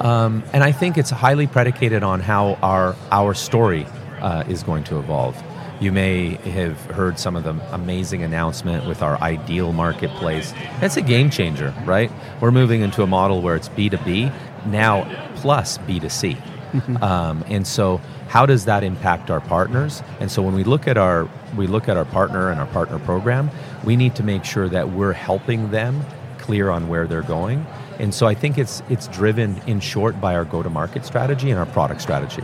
Um, 0.00 0.42
and 0.52 0.64
I 0.64 0.72
think 0.72 0.98
it's 0.98 1.10
highly 1.10 1.46
predicated 1.46 2.02
on 2.02 2.20
how 2.20 2.54
our 2.62 2.96
our 3.12 3.34
story 3.34 3.86
uh, 4.20 4.44
is 4.48 4.62
going 4.62 4.84
to 4.84 4.98
evolve. 4.98 5.40
You 5.82 5.90
may 5.90 6.36
have 6.50 6.80
heard 6.86 7.18
some 7.18 7.34
of 7.34 7.42
the 7.42 7.54
amazing 7.74 8.22
announcement 8.22 8.86
with 8.86 9.02
our 9.02 9.20
ideal 9.20 9.72
marketplace. 9.72 10.54
It's 10.80 10.96
a 10.96 11.02
game 11.02 11.28
changer, 11.28 11.74
right? 11.84 12.10
We're 12.40 12.52
moving 12.52 12.82
into 12.82 13.02
a 13.02 13.06
model 13.06 13.42
where 13.42 13.56
it's 13.56 13.68
B2B 13.70 14.32
now 14.66 15.04
plus 15.36 15.78
B2C. 15.78 16.36
Mm-hmm. 16.36 17.02
Um, 17.02 17.44
and 17.48 17.66
so 17.66 18.00
how 18.28 18.46
does 18.46 18.64
that 18.66 18.84
impact 18.84 19.28
our 19.28 19.40
partners? 19.40 20.04
And 20.20 20.30
so 20.30 20.40
when 20.40 20.54
we 20.54 20.62
look 20.62 20.86
at 20.86 20.96
our 20.96 21.28
we 21.56 21.66
look 21.66 21.88
at 21.88 21.96
our 21.96 22.04
partner 22.04 22.50
and 22.50 22.60
our 22.60 22.66
partner 22.68 23.00
program, 23.00 23.50
we 23.82 23.96
need 23.96 24.14
to 24.14 24.22
make 24.22 24.44
sure 24.44 24.68
that 24.68 24.90
we're 24.90 25.12
helping 25.12 25.72
them 25.72 26.04
clear 26.38 26.70
on 26.70 26.88
where 26.88 27.06
they're 27.08 27.22
going 27.22 27.66
and 27.98 28.12
so 28.12 28.26
I 28.26 28.34
think 28.34 28.58
it's 28.58 28.82
it's 28.88 29.06
driven 29.08 29.60
in 29.66 29.80
short 29.80 30.20
by 30.20 30.34
our 30.34 30.44
go-to-market 30.44 31.04
strategy 31.04 31.50
and 31.50 31.58
our 31.58 31.66
product 31.66 32.00
strategy. 32.00 32.42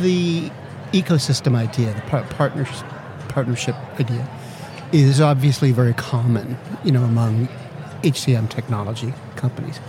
The 0.00 0.50
ecosystem 0.92 1.56
idea, 1.56 1.92
the 1.94 2.00
partners, 2.34 2.84
partnership 3.28 3.76
idea, 4.00 4.28
is 4.92 5.20
obviously 5.20 5.72
very 5.72 5.94
common, 5.94 6.56
you 6.84 6.92
know, 6.92 7.04
among 7.04 7.48
HCM 8.02 8.48
technology 8.48 9.12
companies. 9.36 9.80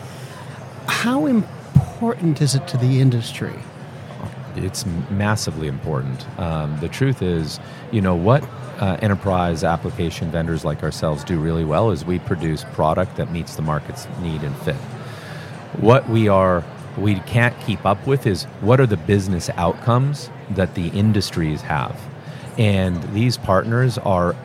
How 0.88 1.25
important 1.25 2.42
is 2.42 2.56
it 2.56 2.68
to 2.70 2.77
the 2.77 3.00
industry? 3.00 3.54
It's 4.56 4.86
massively 5.12 5.68
important. 5.68 6.27
Um, 6.39 6.80
the 6.80 6.89
truth 6.89 7.22
is, 7.22 7.60
you 7.92 8.01
know, 8.01 8.16
what 8.16 8.44
uh, 8.80 8.98
enterprise 9.01 9.63
application 9.63 10.32
vendors 10.32 10.66
like 10.66 10.84
ourselves 10.84 11.24
do 11.24 11.39
really 11.39 11.63
well 11.63 11.92
is 11.92 12.06
we 12.06 12.20
produce 12.20 12.63
product 12.74 13.18
that 13.18 13.32
meets 13.32 13.56
the 13.56 13.62
market's 13.62 14.08
need 14.22 14.42
and 14.44 14.56
fit. 14.58 14.75
What 15.80 16.10
we 16.10 16.27
are 16.27 16.63
we 16.98 17.16
can't 17.22 17.60
keep 17.62 17.86
up 17.86 18.06
with 18.08 18.25
is 18.25 18.46
what 18.62 18.80
are 18.80 18.88
the 18.88 18.98
business 18.98 19.50
outcomes 19.51 20.30
that 20.51 20.75
the 20.75 20.88
industries 20.89 21.62
have. 21.62 22.00
And 22.58 23.01
these 23.13 23.38
partners 23.38 23.98
are 24.00 24.36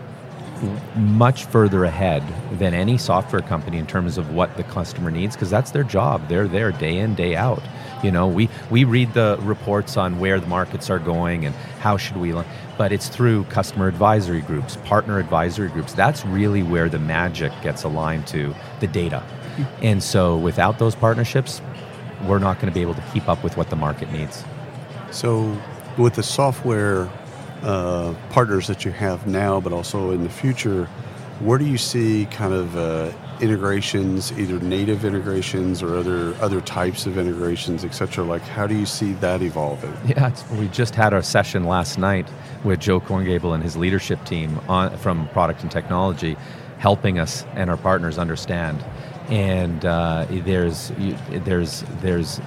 much 0.95 1.45
further 1.47 1.85
ahead 1.85 2.23
than 2.59 2.75
any 2.75 2.97
software 2.97 3.43
company 3.43 3.79
in 3.79 3.87
terms 3.87 4.19
of 4.19 4.33
what 4.33 4.57
the 4.57 4.63
customer 4.65 5.11
needs 5.11 5.35
because 5.35 5.51
that's 5.51 5.73
their 5.73 5.83
job. 5.83 6.29
They're 6.29 6.47
there 6.47 6.71
day 6.71 6.99
in, 6.99 7.15
day 7.15 7.35
out. 7.35 7.63
You 8.03 8.11
know, 8.11 8.29
we, 8.29 8.49
we 8.71 8.85
read 8.85 9.15
the 9.15 9.39
reports 9.43 9.97
on 9.97 10.19
where 10.19 10.41
the 10.41 10.47
markets 10.47 10.91
are 10.91 10.99
going 10.99 11.47
and 11.47 11.55
how 11.81 11.97
should 11.97 12.17
we, 12.17 12.33
but 12.77 12.93
it's 12.93 13.09
through 13.09 13.45
customer 13.45 13.89
advisory 13.89 14.41
groups, 14.43 14.77
partner 14.85 15.19
advisory 15.19 15.69
groups. 15.69 15.95
That's 15.95 16.25
really 16.27 16.63
where 16.63 16.89
the 16.89 16.99
magic 16.99 17.53
gets 17.63 17.85
aligned 17.85 18.27
to 18.29 18.55
the 18.81 18.87
data. 18.87 19.23
And 19.83 20.03
so 20.03 20.37
without 20.37 20.79
those 20.79 20.95
partnerships, 20.95 21.61
we're 22.27 22.39
not 22.39 22.57
going 22.57 22.69
to 22.69 22.75
be 22.75 22.83
able 22.83 22.95
to 22.95 23.05
keep 23.13 23.29
up 23.29 23.43
with 23.45 23.57
what 23.57 23.71
the 23.71 23.77
market 23.77 24.11
needs. 24.13 24.45
So 25.11 25.57
with 25.99 26.15
the 26.15 26.23
software 26.23 27.11
uh, 27.63 28.15
partners 28.31 28.67
that 28.67 28.85
you 28.85 28.93
have 28.93 29.27
now, 29.27 29.61
but 29.61 29.73
also 29.73 30.11
in 30.11 30.23
the 30.23 30.31
future, 30.31 30.89
where 31.41 31.59
do 31.59 31.65
you 31.65 31.79
see 31.79 32.27
kind 32.27 32.53
of 32.53 32.77
uh, 32.77 33.13
integrations, 33.41 34.33
either 34.39 34.61
native 34.61 35.05
integrations 35.05 35.83
or 35.83 35.97
other 35.97 36.35
other 36.41 36.61
types 36.61 37.07
of 37.07 37.19
integrations, 37.19 37.85
et 37.85 37.91
cetera? 37.91 38.25
Like, 38.25 38.43
how 38.43 38.67
do 38.67 38.77
you 38.77 38.87
see 38.87 39.15
that 39.15 39.43
evolving? 39.43 39.93
Yeah, 40.07 40.33
we 40.53 40.69
just 40.69 40.95
had 40.95 41.13
our 41.13 41.23
session 41.23 41.65
last 41.65 41.99
night 41.99 42.29
with 42.65 42.81
Joe 42.81 43.01
Korngiebel 43.01 43.55
and 43.55 43.63
his 43.63 43.77
leadership 43.77 44.25
team 44.25 44.61
on, 44.69 44.97
from 44.99 45.27
product 45.29 45.63
and 45.63 45.71
technology, 45.71 46.37
helping 46.83 47.17
us 47.21 47.45
and 47.55 47.71
our 47.71 47.77
partners 47.77 48.19
understand. 48.19 48.85
And 49.29 49.85
uh, 49.85 50.27
there's 50.29 50.91
there's 51.31 51.85
there's 52.01 52.41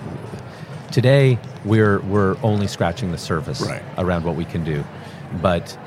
today 0.91 1.39
we're 1.63 2.01
we're 2.01 2.35
only 2.43 2.67
scratching 2.67 3.13
the 3.13 3.17
surface 3.17 3.61
right. 3.61 3.81
around 3.97 4.25
what 4.25 4.35
we 4.35 4.43
can 4.43 4.65
do, 4.65 4.83
but 5.41 5.79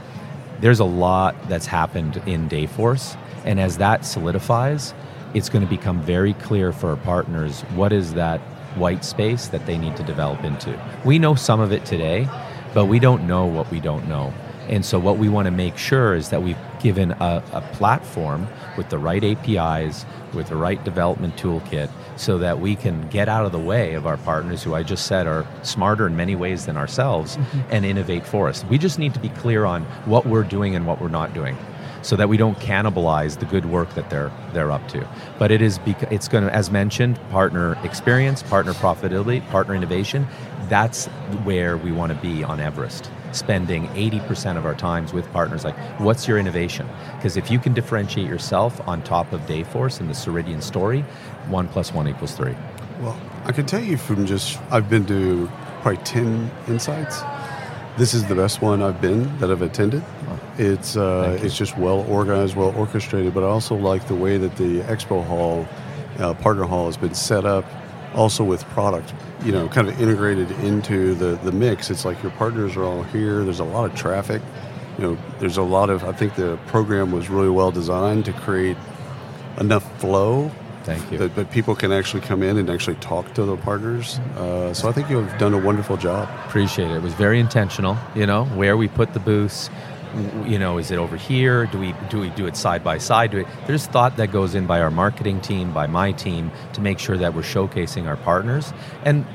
there's 0.60 0.80
a 0.80 0.84
lot 0.84 1.36
that's 1.48 1.66
happened 1.66 2.22
in 2.24 2.48
Dayforce, 2.48 3.18
and 3.44 3.60
as 3.60 3.76
that 3.76 4.06
solidifies, 4.06 4.94
it's 5.34 5.50
going 5.50 5.62
to 5.62 5.70
become 5.70 6.00
very 6.00 6.32
clear 6.32 6.72
for 6.72 6.88
our 6.88 6.96
partners 6.96 7.60
what 7.76 7.92
is 7.92 8.14
that 8.14 8.40
white 8.76 9.04
space 9.04 9.48
that 9.48 9.66
they 9.66 9.76
need 9.76 9.94
to 9.98 10.02
develop 10.02 10.42
into. 10.42 10.72
We 11.04 11.18
know 11.18 11.34
some 11.34 11.60
of 11.60 11.70
it 11.70 11.84
today, 11.84 12.26
but 12.72 12.86
we 12.86 12.98
don't 12.98 13.26
know 13.26 13.44
what 13.44 13.70
we 13.70 13.78
don't 13.78 14.08
know. 14.08 14.32
And 14.68 14.84
so, 14.84 14.98
what 14.98 15.18
we 15.18 15.28
want 15.28 15.44
to 15.46 15.50
make 15.50 15.76
sure 15.76 16.14
is 16.14 16.30
that 16.30 16.42
we've 16.42 16.56
given 16.80 17.12
a, 17.12 17.42
a, 17.52 17.60
platform 17.72 18.46
with 18.76 18.88
the 18.88 18.98
right 18.98 19.22
APIs, 19.22 20.04
with 20.34 20.48
the 20.48 20.56
right 20.56 20.82
development 20.84 21.36
toolkit, 21.36 21.90
so 22.16 22.38
that 22.38 22.60
we 22.60 22.76
can 22.76 23.08
get 23.08 23.28
out 23.28 23.44
of 23.44 23.52
the 23.52 23.58
way 23.58 23.94
of 23.94 24.06
our 24.06 24.16
partners 24.18 24.62
who 24.62 24.74
I 24.74 24.82
just 24.82 25.06
said 25.06 25.26
are 25.26 25.46
smarter 25.62 26.06
in 26.06 26.16
many 26.16 26.36
ways 26.36 26.66
than 26.66 26.76
ourselves 26.76 27.36
mm-hmm. 27.36 27.60
and 27.70 27.84
innovate 27.84 28.26
for 28.26 28.48
us. 28.48 28.64
We 28.64 28.78
just 28.78 28.98
need 28.98 29.14
to 29.14 29.20
be 29.20 29.30
clear 29.30 29.64
on 29.64 29.84
what 30.04 30.26
we're 30.26 30.44
doing 30.44 30.74
and 30.74 30.86
what 30.86 31.00
we're 31.00 31.08
not 31.08 31.34
doing 31.34 31.56
so 32.02 32.16
that 32.16 32.28
we 32.28 32.36
don't 32.36 32.58
cannibalize 32.58 33.38
the 33.38 33.46
good 33.46 33.66
work 33.66 33.94
that 33.94 34.10
they're 34.10 34.32
they're 34.52 34.70
up 34.70 34.86
to. 34.88 35.06
But 35.38 35.50
it 35.50 35.62
is 35.62 35.78
bec- 35.78 36.10
it's 36.12 36.28
going 36.28 36.44
to, 36.44 36.54
as 36.54 36.70
mentioned, 36.70 37.20
partner 37.30 37.76
experience, 37.84 38.42
partner 38.42 38.72
profitability, 38.72 39.46
partner 39.50 39.74
innovation. 39.74 40.26
That's 40.68 41.06
where 41.44 41.76
we 41.76 41.92
want 41.92 42.12
to 42.12 42.18
be 42.18 42.44
on 42.44 42.60
Everest. 42.60 43.10
Spending 43.32 43.86
80% 43.88 44.56
of 44.56 44.64
our 44.64 44.74
times 44.74 45.12
with 45.12 45.30
partners, 45.32 45.64
like, 45.64 45.76
what's 46.00 46.26
your 46.26 46.38
innovation? 46.38 46.88
Because 47.16 47.36
if 47.36 47.50
you 47.50 47.58
can 47.58 47.74
differentiate 47.74 48.26
yourself 48.26 48.86
on 48.88 49.02
top 49.02 49.32
of 49.32 49.40
Dayforce 49.42 50.00
and 50.00 50.08
the 50.08 50.14
Ceridian 50.14 50.62
story, 50.62 51.02
one 51.48 51.68
plus 51.68 51.92
one 51.92 52.08
equals 52.08 52.34
three. 52.34 52.54
Well, 53.00 53.20
I 53.44 53.52
can 53.52 53.66
tell 53.66 53.82
you 53.82 53.96
from 53.96 54.26
just, 54.26 54.58
I've 54.70 54.88
been 54.88 55.06
to 55.06 55.50
probably 55.82 56.02
10 56.04 56.50
insights 56.68 57.22
this 57.98 58.14
is 58.14 58.24
the 58.26 58.34
best 58.36 58.62
one 58.62 58.80
I've 58.80 59.00
been 59.00 59.36
that 59.38 59.50
I've 59.50 59.60
attended. 59.60 60.04
It's 60.56 60.96
uh, 60.96 61.38
it's 61.42 61.56
just 61.56 61.76
well 61.76 62.06
organized, 62.08 62.54
well 62.56 62.74
orchestrated, 62.76 63.34
but 63.34 63.42
I 63.42 63.48
also 63.48 63.74
like 63.74 64.06
the 64.06 64.14
way 64.14 64.38
that 64.38 64.56
the 64.56 64.80
expo 64.82 65.24
hall, 65.26 65.66
uh, 66.18 66.34
partner 66.34 66.64
hall, 66.64 66.86
has 66.86 66.96
been 66.96 67.14
set 67.14 67.44
up. 67.44 67.64
Also 68.14 68.42
with 68.42 68.64
product, 68.66 69.12
you 69.44 69.52
know, 69.52 69.68
kind 69.68 69.88
of 69.88 70.00
integrated 70.00 70.50
into 70.62 71.14
the 71.14 71.36
the 71.44 71.52
mix. 71.52 71.90
It's 71.90 72.04
like 72.04 72.22
your 72.22 72.32
partners 72.32 72.76
are 72.76 72.84
all 72.84 73.02
here. 73.04 73.44
There's 73.44 73.60
a 73.60 73.64
lot 73.64 73.90
of 73.90 73.96
traffic. 73.96 74.42
You 74.96 75.04
know, 75.04 75.18
there's 75.38 75.58
a 75.58 75.62
lot 75.62 75.90
of. 75.90 76.04
I 76.04 76.12
think 76.12 76.34
the 76.34 76.58
program 76.66 77.12
was 77.12 77.28
really 77.28 77.50
well 77.50 77.70
designed 77.70 78.24
to 78.24 78.32
create 78.32 78.76
enough 79.58 80.00
flow 80.00 80.50
Thank 80.88 81.12
you. 81.12 81.18
That, 81.18 81.34
that, 81.34 81.50
people 81.50 81.74
can 81.74 81.92
actually 81.92 82.22
come 82.22 82.42
in 82.42 82.56
and 82.56 82.70
actually 82.70 82.96
talk 82.96 83.34
to 83.34 83.44
the 83.44 83.58
partners. 83.58 84.18
Uh, 84.36 84.72
so 84.72 84.88
I 84.88 84.92
think 84.92 85.10
you've 85.10 85.36
done 85.36 85.52
a 85.52 85.58
wonderful 85.58 85.98
job. 85.98 86.30
Appreciate 86.46 86.90
it. 86.90 86.96
It 86.96 87.02
was 87.02 87.12
very 87.12 87.38
intentional. 87.38 87.98
You 88.14 88.24
know 88.24 88.46
where 88.46 88.74
we 88.74 88.88
put 88.88 89.12
the 89.12 89.20
booths, 89.20 89.68
You 90.46 90.58
know, 90.58 90.78
is 90.78 90.90
it 90.90 90.98
over 90.98 91.16
here? 91.16 91.66
Do 91.66 91.78
we 91.78 91.94
do 92.08 92.20
we 92.20 92.30
do 92.30 92.46
it 92.46 92.56
side 92.56 92.82
by 92.82 92.98
side? 92.98 93.30
Do 93.30 93.38
we, 93.38 93.44
there's 93.66 93.86
thought 93.86 94.16
that 94.16 94.32
goes 94.32 94.54
in 94.54 94.66
by 94.66 94.80
our 94.80 94.90
marketing 94.90 95.40
team, 95.40 95.72
by 95.72 95.86
my 95.86 96.12
team, 96.12 96.50
to 96.72 96.80
make 96.80 96.98
sure 96.98 97.16
that 97.16 97.34
we're 97.34 97.42
showcasing 97.42 98.06
our 98.06 98.16
partners. 98.16 98.72
And 99.04 99.26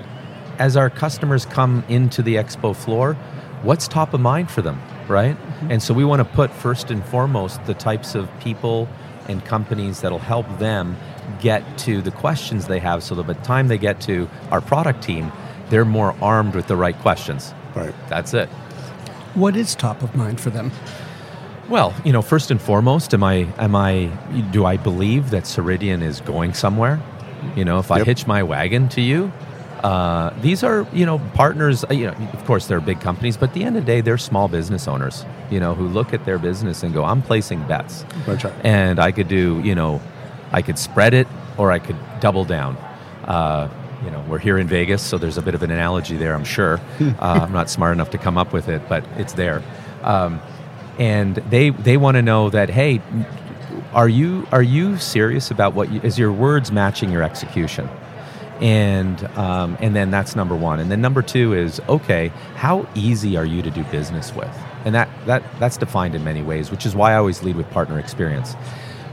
as 0.59 0.77
our 0.77 0.89
customers 0.89 1.45
come 1.45 1.83
into 1.89 2.21
the 2.21 2.35
expo 2.35 2.75
floor, 2.75 3.15
what's 3.63 3.87
top 3.87 4.13
of 4.13 4.21
mind 4.21 4.51
for 4.51 4.61
them, 4.61 4.81
right? 5.07 5.35
Mm-hmm. 5.35 5.71
And 5.71 5.83
so 5.83 5.93
we 5.93 6.03
want 6.03 6.19
to 6.19 6.25
put 6.25 6.51
first 6.51 6.91
and 6.91 7.03
foremost 7.05 7.63
the 7.65 7.73
types 7.73 8.15
of 8.15 8.29
people 8.39 8.87
and 9.27 9.43
companies 9.45 10.01
that'll 10.01 10.19
help 10.19 10.47
them 10.59 10.97
get 11.39 11.77
to 11.79 12.01
the 12.01 12.11
questions 12.11 12.67
they 12.67 12.79
have 12.79 13.03
so 13.03 13.15
that 13.15 13.23
by 13.23 13.33
the 13.33 13.41
time 13.41 13.67
they 13.67 13.77
get 13.77 14.01
to 14.01 14.29
our 14.51 14.61
product 14.61 15.01
team, 15.01 15.31
they're 15.69 15.85
more 15.85 16.15
armed 16.21 16.55
with 16.55 16.67
the 16.67 16.75
right 16.75 16.97
questions. 16.99 17.53
Right. 17.75 17.95
That's 18.09 18.33
it. 18.33 18.49
What 19.35 19.55
is 19.55 19.75
top 19.75 20.01
of 20.03 20.15
mind 20.15 20.39
for 20.39 20.49
them? 20.49 20.71
Well, 21.69 21.93
you 22.03 22.11
know, 22.11 22.21
first 22.21 22.51
and 22.51 22.61
foremost, 22.61 23.13
am 23.13 23.23
I 23.23 23.47
am 23.57 23.75
I 23.75 24.05
do 24.51 24.65
I 24.65 24.77
believe 24.77 25.29
that 25.31 25.43
Ceridian 25.43 26.01
is 26.03 26.21
going 26.21 26.53
somewhere? 26.53 27.01
You 27.55 27.65
know, 27.65 27.79
if 27.79 27.89
I 27.91 27.97
Yep. 27.99 28.05
hitch 28.07 28.27
my 28.27 28.43
wagon 28.43 28.89
to 28.89 29.01
you, 29.01 29.31
uh, 29.83 30.31
these 30.41 30.63
are 30.63 30.85
you 30.93 31.05
know 31.05 31.19
partners. 31.33 31.83
uh, 31.89 31.93
You 31.93 32.07
know, 32.07 32.15
of 32.33 32.45
course 32.45 32.67
they're 32.67 32.81
big 32.81 32.99
companies, 32.99 33.37
but 33.37 33.49
at 33.49 33.53
the 33.55 33.63
end 33.63 33.77
of 33.77 33.85
the 33.85 33.91
day, 33.91 34.01
they're 34.01 34.17
small 34.17 34.47
business 34.47 34.87
owners. 34.87 35.25
You 35.49 35.59
know, 35.59 35.73
who 35.73 35.87
look 35.87 36.13
at 36.13 36.25
their 36.25 36.37
business 36.37 36.83
and 36.83 36.93
go, 36.93 37.03
"I'm 37.05 37.21
placing 37.21 37.63
bets," 37.63 38.05
right. 38.27 38.45
and 38.63 38.99
I 38.99 39.11
could 39.11 39.27
do 39.29 39.59
you 39.63 39.73
know, 39.73 40.01
I 40.51 40.61
could 40.61 40.77
spread 40.77 41.13
it 41.13 41.27
or 41.57 41.71
I 41.71 41.79
could 41.79 41.97
double 42.19 42.45
down. 42.45 42.77
Uh, 43.25 43.67
you 44.03 44.11
know, 44.11 44.23
we're 44.27 44.39
here 44.39 44.57
in 44.57 44.67
Vegas, 44.67 45.01
so 45.01 45.17
there's 45.17 45.37
a 45.37 45.41
bit 45.41 45.55
of 45.55 45.63
an 45.63 45.71
analogy 45.71 46.17
there. 46.17 46.33
I'm 46.33 46.43
sure. 46.43 46.79
uh, 46.99 47.15
I'm 47.19 47.51
not 47.51 47.69
smart 47.69 47.93
enough 47.93 48.09
to 48.11 48.17
come 48.17 48.37
up 48.37 48.53
with 48.53 48.69
it, 48.69 48.87
but 48.89 49.05
it's 49.17 49.33
there. 49.33 49.63
Um, 50.01 50.41
and 50.99 51.35
they 51.35 51.69
they 51.71 51.97
want 51.97 52.15
to 52.15 52.21
know 52.21 52.49
that 52.49 52.69
hey, 52.69 53.01
are 53.93 54.09
you 54.09 54.47
are 54.51 54.61
you 54.61 54.97
serious 54.97 55.51
about 55.51 55.73
what 55.73 55.91
you, 55.91 56.01
is 56.01 56.19
your 56.19 56.31
words 56.31 56.71
matching 56.71 57.11
your 57.11 57.23
execution? 57.23 57.89
And 58.59 59.23
um, 59.37 59.77
and 59.79 59.95
then 59.95 60.11
that's 60.11 60.35
number 60.35 60.55
one. 60.55 60.79
And 60.79 60.91
then 60.91 61.01
number 61.01 61.21
two 61.21 61.53
is 61.53 61.81
okay, 61.89 62.29
how 62.55 62.87
easy 62.95 63.37
are 63.37 63.45
you 63.45 63.61
to 63.61 63.71
do 63.71 63.83
business 63.85 64.33
with? 64.33 64.55
And 64.85 64.93
that 64.93 65.09
that 65.25 65.43
that's 65.59 65.77
defined 65.77 66.15
in 66.15 66.23
many 66.23 66.41
ways, 66.41 66.69
which 66.69 66.85
is 66.85 66.95
why 66.95 67.13
I 67.13 67.15
always 67.15 67.41
lead 67.43 67.55
with 67.55 67.69
partner 67.71 67.99
experience. 67.99 68.55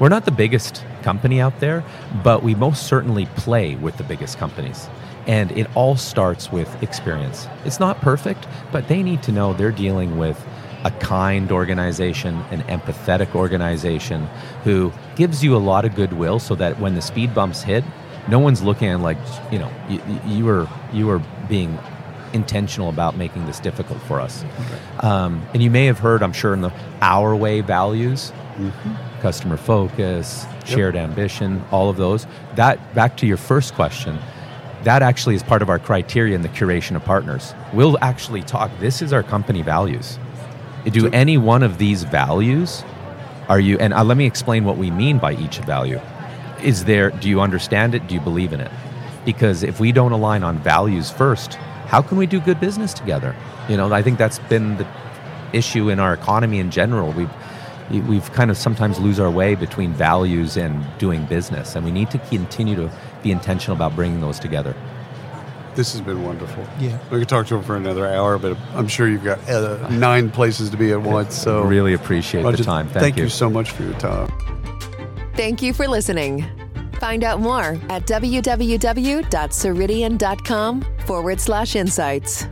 We're 0.01 0.09
not 0.09 0.25
the 0.25 0.33
biggest 0.33 0.83
company 1.03 1.41
out 1.41 1.61
there, 1.61 1.85
but 2.25 2.43
we 2.43 2.55
most 2.55 2.87
certainly 2.87 3.27
play 3.37 3.77
with 3.77 3.99
the 3.99 4.05
biggest 4.05 4.39
companies. 4.39 4.89
And 5.27 5.53
it 5.53 5.69
all 5.77 5.95
starts 5.97 6.51
with 6.51 6.83
experience. 6.83 7.47
It's 7.67 7.79
not 7.79 8.01
perfect, 8.01 8.49
but 8.73 8.89
they 8.89 9.03
need 9.03 9.23
to 9.25 9.33
know 9.33 9.53
they're 9.53 9.71
dealing 9.71 10.19
with 10.19 10.43
a 10.85 10.91
kind 10.91 11.53
organization, 11.53 12.37
an 12.51 12.63
empathetic 12.63 13.35
organization 13.35 14.27
who 14.65 14.91
gives 15.17 15.45
you 15.45 15.55
a 15.55 15.59
lot 15.59 15.85
of 15.85 15.95
goodwill 15.95 16.39
so 16.39 16.55
that 16.55 16.81
when 16.81 16.95
the 16.95 17.03
speed 17.03 17.35
bumps 17.35 17.63
hit, 17.63 17.85
no 18.29 18.39
one's 18.39 18.63
looking 18.63 18.89
at 18.89 19.01
like, 19.01 19.19
you 19.53 19.59
know, 19.59 19.71
you, 19.91 20.01
you 20.27 20.45
were 20.47 20.67
you 20.95 21.07
were 21.07 21.21
being 21.49 21.79
intentional 22.33 22.89
about 22.89 23.17
making 23.17 23.45
this 23.45 23.61
difficult 23.61 24.01
for 24.03 24.21
us. 24.21 24.45
Um, 25.01 25.43
and 25.53 25.63
you 25.63 25.71
may 25.71 25.87
have 25.87 25.99
heard, 25.99 26.23
I'm 26.23 26.33
sure, 26.33 26.55
in 26.55 26.63
the 26.63 26.73
our 27.03 27.37
way 27.37 27.61
values, 27.61 28.33
customer 29.21 29.57
focus, 29.57 30.47
shared 30.65 30.97
ambition, 30.97 31.63
all 31.71 31.91
of 31.91 31.97
those. 31.97 32.27
That 32.55 32.95
back 32.95 33.17
to 33.19 33.27
your 33.27 33.37
first 33.37 33.75
question, 33.75 34.19
that 34.85 35.03
actually 35.03 35.35
is 35.35 35.43
part 35.43 35.63
of 35.63 35.69
our 35.69 35.79
criteria 35.79 36.35
in 36.35 36.43
the 36.43 36.49
curation 36.49 36.97
of 36.97 37.05
partners. 37.05 37.55
We'll 37.73 37.99
actually 38.03 38.43
talk. 38.43 38.71
This 38.81 39.03
is 39.03 39.13
our 39.13 39.23
company 39.23 39.63
values. 39.63 40.19
Do 40.91 41.09
any 41.11 41.37
one 41.37 41.63
of 41.63 41.79
these 41.79 42.05
values 42.05 42.83
are 43.49 43.61
you? 43.61 43.79
And 43.79 43.93
uh, 43.93 44.05
let 44.05 44.17
me 44.17 44.27
explain 44.27 44.65
what 44.65 44.79
we 44.79 44.91
mean 44.91 45.19
by 45.19 45.35
each 45.35 45.59
value. 45.59 46.01
Is 46.63 46.85
there? 46.85 47.11
Do 47.11 47.29
you 47.29 47.41
understand 47.41 47.95
it? 47.95 48.07
Do 48.07 48.15
you 48.15 48.21
believe 48.21 48.53
in 48.53 48.61
it? 48.61 48.71
Because 49.25 49.63
if 49.63 49.81
we 49.81 49.93
don't 49.93 50.13
align 50.13 50.43
on 50.43 50.59
values 50.59 51.11
first, 51.11 51.55
how 51.87 52.01
can 52.01 52.17
we 52.17 52.27
do 52.27 52.41
good 52.41 52.61
business 52.61 52.95
together? 52.95 53.35
You 53.69 53.77
know, 53.77 53.93
I 53.93 54.03
think 54.03 54.19
that's 54.19 54.39
been 54.39 54.79
the 54.79 54.87
issue 55.53 55.91
in 55.91 55.99
our 55.99 56.15
economy 56.15 56.61
in 56.61 56.71
general. 56.71 57.13
We've 57.13 57.31
we've 57.91 58.33
kind 58.33 58.51
of 58.51 58.57
sometimes 58.57 58.99
lose 58.99 59.21
our 59.21 59.31
way 59.31 59.55
between 59.55 59.93
values 59.93 60.57
and 60.57 60.83
doing 60.99 61.27
business, 61.27 61.77
and 61.77 61.85
we 61.85 61.91
need 61.91 62.11
to 62.11 62.19
continue 62.19 62.77
to 62.77 62.91
be 63.23 63.33
intentional 63.33 63.77
about 63.77 63.95
bringing 63.97 64.21
those 64.21 64.39
together. 64.39 64.75
This 65.75 65.93
has 65.93 66.01
been 66.01 66.23
wonderful. 66.25 66.65
Yeah. 66.79 66.99
We 67.11 67.19
could 67.21 67.29
talk 67.29 67.47
to 67.49 67.57
him 67.57 67.63
for 67.63 67.77
another 67.77 68.07
hour, 68.07 68.39
but 68.39 68.57
I'm 68.75 68.89
sure 68.89 69.09
you've 69.09 69.25
got 69.25 69.47
uh, 69.49 69.89
nine 69.91 70.31
places 70.31 70.71
to 70.71 70.77
be 70.77 70.93
at 70.93 71.01
once. 71.01 71.37
So 71.37 71.63
really 71.63 71.95
appreciate 71.95 72.43
the 72.43 72.65
time. 72.65 72.89
Thank, 72.89 73.17
you 73.17 73.29
so 73.29 73.49
much 73.49 73.71
for 73.71 73.85
your 73.85 73.95
time. 73.95 74.33
Thank 75.35 75.63
you 75.63 75.73
for 75.73 75.87
listening. 75.87 76.45
Find 76.99 77.23
out 77.25 77.41
more 77.41 77.79
at 77.89 78.07
www.ceridian.com 78.07 80.87
forward 81.07 81.41
slash 81.41 81.77
insights. 81.77 82.47